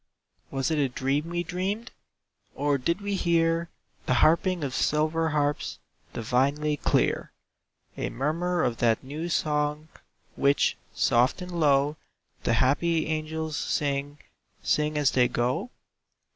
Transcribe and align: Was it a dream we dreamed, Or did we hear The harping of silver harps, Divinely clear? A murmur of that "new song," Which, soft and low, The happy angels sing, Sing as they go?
Was 0.49 0.71
it 0.71 0.79
a 0.79 0.89
dream 0.89 1.29
we 1.29 1.43
dreamed, 1.43 1.91
Or 2.55 2.79
did 2.79 3.01
we 3.01 3.13
hear 3.13 3.69
The 4.07 4.15
harping 4.15 4.63
of 4.63 4.73
silver 4.73 5.29
harps, 5.29 5.77
Divinely 6.11 6.77
clear? 6.77 7.31
A 7.95 8.09
murmur 8.09 8.63
of 8.63 8.77
that 8.77 9.03
"new 9.03 9.29
song," 9.29 9.89
Which, 10.35 10.75
soft 10.95 11.39
and 11.43 11.51
low, 11.51 11.97
The 12.45 12.53
happy 12.53 13.05
angels 13.05 13.55
sing, 13.55 14.17
Sing 14.63 14.97
as 14.97 15.11
they 15.11 15.27
go? 15.27 15.69